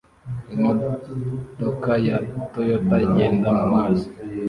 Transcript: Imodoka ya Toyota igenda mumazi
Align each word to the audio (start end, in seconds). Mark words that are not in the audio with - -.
Imodoka 0.55 1.91
ya 2.07 2.17
Toyota 2.51 2.95
igenda 3.05 3.47
mumazi 3.57 4.05